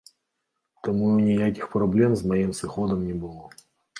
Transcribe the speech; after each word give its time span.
Таму 0.87 1.09
ніякіх 1.25 1.67
праблем 1.75 2.11
з 2.21 2.31
маім 2.31 2.51
сыходам 2.61 3.05
не 3.13 3.21
было. 3.27 3.45